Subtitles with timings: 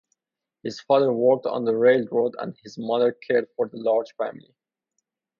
[0.63, 4.55] His father worked on the railroad, and his mother cared for the large family.